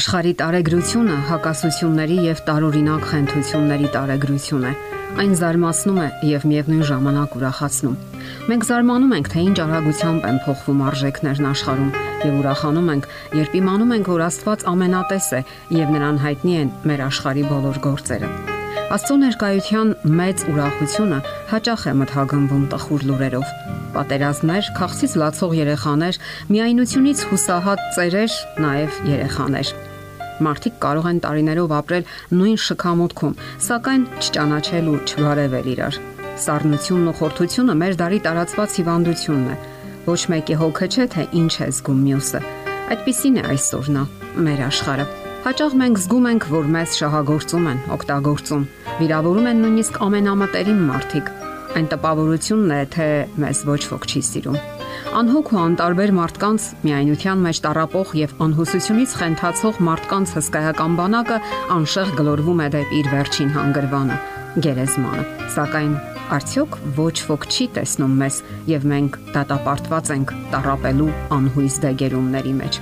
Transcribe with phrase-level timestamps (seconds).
[0.00, 4.70] Աշխարհի տարեգրությունը հակասությունների եւ տարօրինակ խնդությունների տարեգրություն է։
[5.20, 7.98] Այն զարմացնում է եւ միևնույն ժամանակ ուրախացնում։
[8.48, 11.90] Մենք զարմանում ենք, թե ինչ արագությամբ են փոխվում արժեքներն աշխարհում
[12.30, 13.10] եւ ուրախանում ենք,
[13.40, 15.42] երբ իմանում ենք, որ Աստված ամենատես է
[15.76, 18.32] եւ նրան հայտնի են մեր աշխարհի բոլոր գործերը։
[18.90, 21.20] Աստծո ներկայության մեծ ուրախությունը
[21.52, 23.52] հաճախ է մթագնվում տխուր լուրերով։
[23.90, 26.18] Պատերազմներ, քաղցից լացող երեխաներ,
[26.54, 29.72] միայնությունից հուսահատ ծերեր, նաև երեխաներ։
[30.46, 32.04] Մարդիկ կարող են տարիներով ապրել
[32.40, 33.34] նույն շքամուտքում,
[33.66, 35.98] սակայն չճանաչել ու չբարևել իրար։
[36.40, 39.56] Սառնությունն ու խորթությունը մեր դարի տարածված հիվանդությունն է։
[40.10, 42.40] Ոչ մեկի հոգը չէ թե ինչ է զգում մյուսը։
[42.90, 44.04] Այդպիսին է այսօր նա,
[44.46, 45.06] մեր աշխարհը։
[45.40, 48.66] Հաճախ մենք զգում ենք, որ մեզ շահագործում են, օգտագործում,
[49.00, 51.30] վիրավորում են նույնիսկ ամենամտերիմ մարդիկ։
[51.78, 53.08] Այն տպավորությունն է, թե
[53.42, 54.58] մեզ ոչ ոք չի սիրում։
[55.20, 61.38] Անհոգ ու անտարբեր մարդկանց միայնության մեջ տարապող եւ անհուսությունից խենթացող մարդկանց հսկայական բանակը
[61.76, 64.18] անշեղ գլորվում է դեպի իր վերջին հանգրվանը՝
[64.66, 65.24] գերեզմանը։
[65.56, 65.92] Սակայն
[66.36, 72.80] արդյոք ոչ ոք չի տեսնում մեզ եւ մենք դատապարտված ենք տարապելու անհույս դեգերումների մեջ։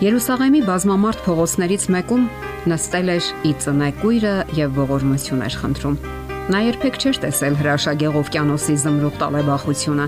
[0.00, 2.24] Երուսաղեմի բազմամարդ փողոցներից մեկում
[2.72, 6.19] նստել էր ի ծնեկույրը եւ ողորմություն էր խնդրում։
[6.50, 10.06] Նա երբեք չէր տեսել հրաշագեղ օվկիանոսի զմրուղ տալեբախությունը,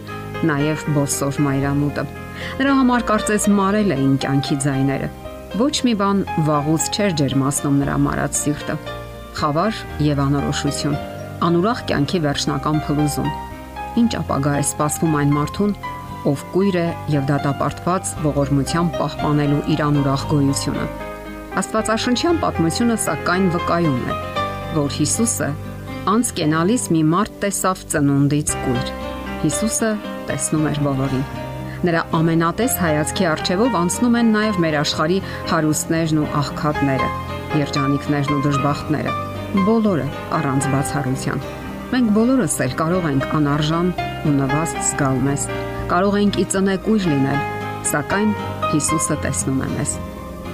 [0.49, 2.05] նաեւ բոսոր մայրամուտը։
[2.59, 5.11] Նրա համար կարծես մարել էին կյանքի ձայները։
[5.63, 8.77] Ոչ մի բան վաղուց չէր ջերմացնում նրա մարած սիրտը։
[9.39, 10.99] Խավար եւ անորոշություն,
[11.47, 13.33] անուրախ կյանքի վերջնական փլուզում։
[14.03, 15.75] Ինչ ապագա է սպասվում այն մարդուն,
[16.33, 20.87] ով կույր է եւ դատապարտված ողորմությամբ պահպանելու իր անուրախ գոյությունը։
[21.63, 24.19] Աստվածաշնչյան պատմությունը սակայն վկայում է,
[24.73, 25.49] որ Հիսուսը
[26.03, 28.89] անց կենալիս մի մարդ տեսավ ծնունդից կույր։
[29.43, 29.91] Հիսուսը
[30.27, 31.23] տեսնում էր բոլորին։
[31.87, 35.21] Նրա ամենատես հայացքի արչևով անցնում են նաև մեր աշխարհի
[35.53, 37.09] հարուստներն ու աղքատները,
[37.63, 39.15] երջանիկներն ու դժբախտները,
[39.71, 40.09] բոլորը
[40.43, 41.47] առանց բացառության։
[41.95, 45.49] Մենք բոլորս էլ կարող ենք անարժան ու նվաստ զգալ մեզ
[45.93, 47.43] կարող ենք ի ծնեկույր լինել,
[47.93, 48.31] սակայն
[48.73, 49.99] Հիսուսը տեսնում է մեզ։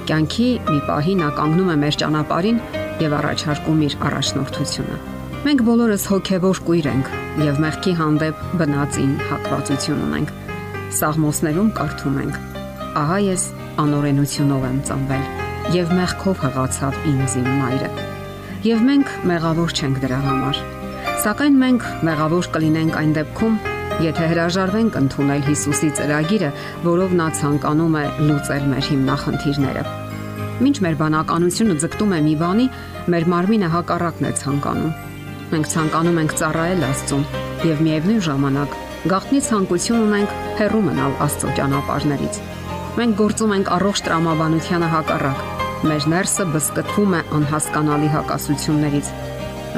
[0.09, 2.65] Կյանքի մի պահի նա կանգնում է մեր ճանապարհին
[3.05, 5.18] եւ առաջարկում իր առաջնորդությունը։
[5.49, 7.07] Մենք բոլորս հոգեվոր կույր ենք
[7.41, 10.33] եւ մեղքի հանդեպ բնածին հակվածություն ունենք։
[10.99, 12.37] Սաղմոսներում կարդում ենք.
[13.01, 13.45] Ահա ես
[13.81, 17.89] անօրենությունով եմ ծնվել եւ մեղքով հղացավ ինձ իմ մայրը։
[18.69, 20.63] Եվ մենք մեղավոր չենք դրա համար։
[21.25, 23.59] Սակայն մենք մեղավոր կլինենք այն դեպքում,
[24.05, 26.55] եթե հրաժարվենք ընդունել Հիսուսի ծրագիրը,
[26.85, 29.89] որով նա ցանկանում է լուծել մեր հիմնախնդիրները։
[30.59, 32.73] Մինչ մեր բանականությունը ձգտում է մի բանի,
[33.15, 34.97] մեր մարմինը հակառակն է ցանկանում։
[35.49, 37.23] Մենք ցանկանում ենք ծառայել Աստծուն
[37.69, 38.75] եւ միևնույն ժամանակ
[39.09, 42.41] գաղտնի ցանկություն ունենք հեռու մնալ Աստծո ճանապարհներից։
[42.99, 45.43] Մենք գործում ենք առողջ տրամաբանությանը հակառակ։
[45.89, 49.11] Մեր ներսը բսկտվում է անհասկանալի հակասություններից։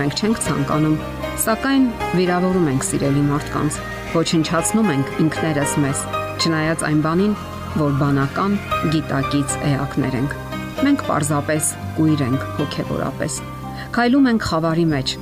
[0.00, 0.98] Մենք չենք ցանկանում,
[1.44, 1.84] սակայն
[2.18, 6.04] վիրավորում ենք սիրելի մարդկանց ոչնչացնում ենք ինքներս մեզ,
[6.42, 7.34] չնայած այն բանին,
[7.78, 8.56] որ բանական
[8.96, 10.38] գիտակից էակներ ենք։
[10.80, 13.42] Մենք պարզապես կույր ենք հոգեվորապես։
[13.94, 15.18] Քայլում ենք խավարի մեջ։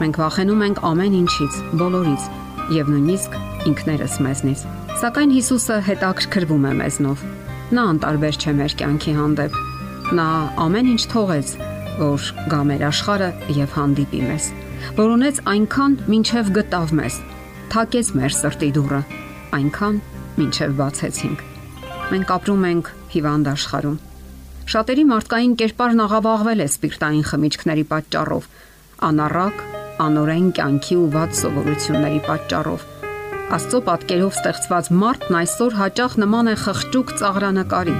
[0.00, 2.28] Մենք վախենում ենք ամեն ինչից, բոլորից
[2.76, 3.34] եւ նույնիսկ
[3.70, 4.62] ինքներս մեզնից։
[5.00, 7.26] Սակայն Հիսուսը հետաքրքրվում է մեզնով։
[7.70, 9.58] Նա անտարբեր չէ մեր կյանքի հանդեպ։
[10.20, 10.28] Նա
[10.64, 11.52] ամեն ինչ թողեց,
[12.00, 13.30] որ գա մեր աշխարհը
[13.60, 14.48] եւ հանդիպի մեզ։
[14.96, 17.20] Որ ունեց այնքան, ինչև գտավ մեզ
[17.70, 18.98] թակեց մեր սրտի դուռը,
[19.54, 19.98] այնքան,
[20.42, 21.42] ինչև բացեցինք։
[22.10, 23.98] Մենք ապրում ենք հիվանդ աշխարհում։
[24.70, 28.48] Շատերի մարդկային կերպարն աղավաղվել է սպիրտային խմիչքների պատճառով,
[29.10, 29.62] անառակ,
[30.04, 32.86] անորեն կյանքի ու վատ սովորությունների պատճառով։
[33.56, 37.96] Աստծո պատկերով ստեղծված մարդն այսօր հաճախ նման է խղճուկ ծաղրանկարի։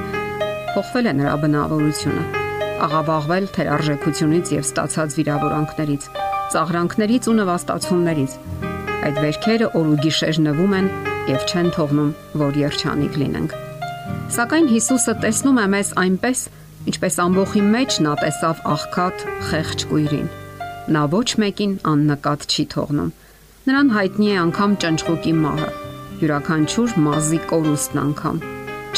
[0.70, 2.24] Փոխվել է նրա բնավորությունը,
[2.86, 6.10] աղավաղվել թերարժեքությունից եւ ստացած վիրավորանքներից,
[6.54, 8.40] ծաղրանքներից ու նվաստացումներից
[9.00, 10.88] Այդ վերքերը օր ու գիշեր նվում են
[11.30, 12.10] եւ չեն թողնում,
[12.42, 13.54] որ երջանիկ լինենք։
[14.36, 16.44] Սակայն Հիսուսը տեսնում է մեզ այնպես,
[16.92, 20.30] ինչպես ամբողջի մեջ նա տեսավ աղքատ խեղճ կույրին։
[20.90, 23.10] Նա ոչ մեկին աննկատ չի թողնում։
[23.70, 25.66] Նրան հայտնի է անգամ ճնճղուկի մահը,
[26.22, 28.40] յուրաքանչյուր մազի կորուստն անգամ։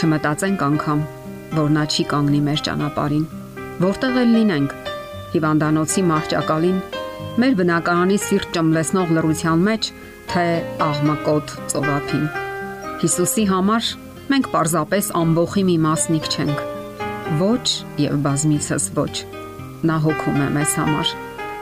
[0.01, 1.03] Չմտածենք անգամ,
[1.59, 3.27] որ նա չի կանգնի մեր ճանապարհին։
[3.83, 4.73] Որտեղ էլ լինենք,
[5.35, 6.79] հիվանդանոցի մահճակալին
[7.43, 9.91] մեր բնակարանի սիրտ ճմլեսնող լռության մեջ,
[10.33, 10.47] թե
[10.87, 12.25] աղմկոտ ծովափին։
[13.03, 13.91] Հիսուսի համար
[14.33, 16.65] մենք պարզապես ամբողջի մի մասնիկ չենք։
[17.43, 17.67] Ոչ
[18.07, 19.15] եւ բազմիցս ոչ։
[19.89, 21.15] Նա հոգում է մեզ համար։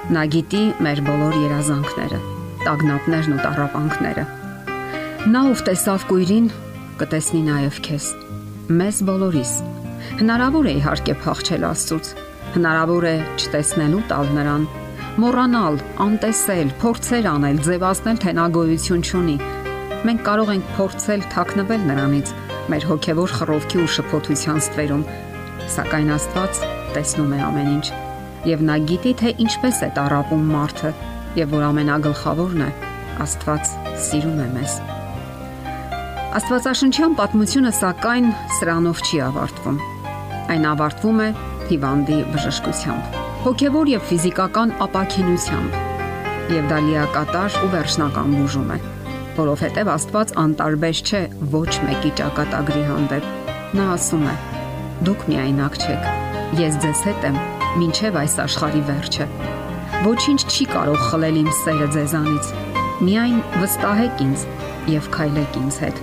[0.09, 2.19] Նա գիտի մեր բոլոր երազանքները,
[2.65, 4.23] տագնապներն ու տարապանքները։
[5.29, 6.47] Նա ով տեսավ կույրին,
[7.03, 8.07] կտեսնի նաև քեզ։
[8.81, 9.53] Մեզ բոլորիս։
[10.23, 12.11] Հնարավոր է իհարկե փախչել Աստծուց։
[12.57, 13.15] Հնարավոր է
[13.45, 14.67] չտեսնելու տալ նրան,
[15.21, 19.39] մոռանալ, անտեսել, փորձեր անել, ձևացնել, թե նա գոյություն չունի։
[20.09, 22.37] Մենք կարող ենք փորձել թաքնվել նրանից
[22.73, 25.09] մեր հոգևոր խռովքի ու շփոթության ստվերում,
[25.77, 26.63] սակայն Աստված
[26.97, 28.10] տեսնում է ամեն ինչ
[28.49, 30.93] եւ նա գիտի թե ինչպես է տարապում մարդը
[31.37, 32.71] եւ որ ամենագլխավորն է
[33.21, 34.77] Աստված սիրում է մեզ։
[36.41, 39.81] Աստվածաշնչյան պատմությունը սակայն սրանով չի ավարտվում։
[40.55, 41.29] Այն ավարտվում է
[41.71, 45.79] հիվանդի բժշկությամբ, հոգևոր եւ ֆիզիկական ապակինությամբ
[46.55, 48.81] եւ դա լիակատար ու վերջնական բուժում է,
[49.37, 51.23] որովհետեւ Աստված անտարբեր չէ
[51.55, 54.37] ոչ մեկի ճակատագրի հանդեպ։ Նա ասում է.
[55.07, 56.13] Դուք միայնակ չեք։
[56.65, 57.43] Ես ձեզ հետ եմ
[57.79, 59.27] մինչև այս աշխարհի վերջը։
[60.03, 62.49] Ոչինչ չի կարող խլել իմ սերը ձեզանից։
[63.07, 64.45] Միայն վստահեք ինձ
[64.91, 66.01] եւ քայլեք ինձ հետ։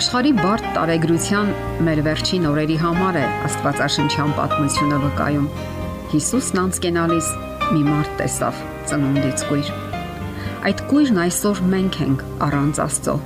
[0.00, 1.52] Աշխարի բարդ տարեգրության
[1.86, 5.48] մեր վերջին օրերի համար է Աստվածաշնչյան պատմությունը վկայում։
[6.14, 7.30] Հիսուսն անցկենալիս
[7.74, 9.72] մի մարդ տեսավ ծնունդից կույր։
[10.70, 13.16] Այդ կույրն այսօր մենք ենք առանց Աստծո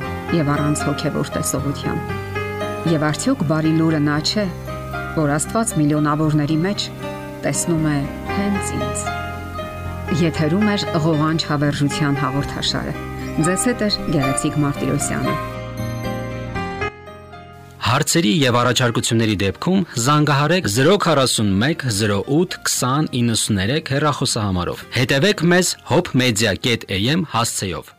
[0.40, 2.04] եւ առանց հոգեվոր տեսողության։
[2.94, 4.44] Եվ արդյոք բարի լուրը նա չէ,
[5.14, 6.84] որ Աստված միլիոնավորների մեջ
[7.44, 7.96] տեսնում է
[8.34, 9.02] հենց ինձ։
[10.20, 12.94] Եթերում է ղողանջ հավերժության հաղորդաշարը։
[13.46, 15.34] Ձեզ հետ է Գեղեցիկ Մարտիրոսյանը։
[17.94, 27.92] Հարցերի եւ առաջարկությունների դեպքում զանգահարեք 041 08 2093 հեռախոսահամարով։ Հետևեք մեզ hopmedia.am հասցեով։